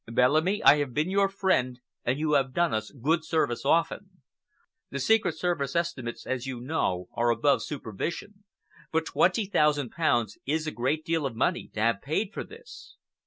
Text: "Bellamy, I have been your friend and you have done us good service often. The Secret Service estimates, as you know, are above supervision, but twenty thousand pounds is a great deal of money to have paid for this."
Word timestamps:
"Bellamy, 0.11 0.63
I 0.63 0.77
have 0.77 0.95
been 0.95 1.11
your 1.11 1.29
friend 1.29 1.79
and 2.03 2.17
you 2.17 2.33
have 2.33 2.55
done 2.55 2.73
us 2.73 2.89
good 2.89 3.23
service 3.23 3.63
often. 3.63 4.23
The 4.89 4.97
Secret 4.99 5.37
Service 5.37 5.75
estimates, 5.75 6.25
as 6.25 6.47
you 6.47 6.59
know, 6.59 7.07
are 7.13 7.29
above 7.29 7.61
supervision, 7.61 8.43
but 8.91 9.05
twenty 9.05 9.45
thousand 9.45 9.91
pounds 9.91 10.39
is 10.43 10.65
a 10.65 10.71
great 10.71 11.05
deal 11.05 11.27
of 11.27 11.35
money 11.35 11.69
to 11.75 11.79
have 11.81 12.01
paid 12.01 12.33
for 12.33 12.43
this." 12.43 12.95